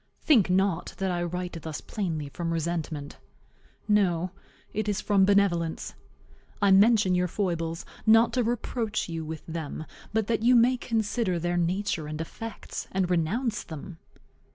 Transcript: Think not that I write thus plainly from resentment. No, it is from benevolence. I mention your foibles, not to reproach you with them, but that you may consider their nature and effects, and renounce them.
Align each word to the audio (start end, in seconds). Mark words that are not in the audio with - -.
Think 0.23 0.49
not 0.49 0.95
that 0.97 1.11
I 1.11 1.21
write 1.21 1.61
thus 1.61 1.79
plainly 1.79 2.27
from 2.29 2.51
resentment. 2.51 3.19
No, 3.87 4.31
it 4.73 4.89
is 4.89 4.99
from 4.99 5.25
benevolence. 5.25 5.93
I 6.59 6.71
mention 6.71 7.13
your 7.13 7.27
foibles, 7.27 7.85
not 8.07 8.33
to 8.33 8.43
reproach 8.43 9.07
you 9.09 9.23
with 9.23 9.45
them, 9.45 9.85
but 10.11 10.25
that 10.25 10.41
you 10.41 10.55
may 10.55 10.75
consider 10.77 11.37
their 11.37 11.55
nature 11.55 12.07
and 12.07 12.19
effects, 12.19 12.87
and 12.91 13.11
renounce 13.11 13.63
them. 13.63 13.99